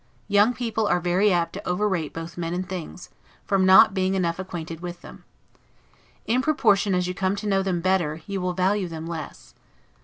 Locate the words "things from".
2.67-3.67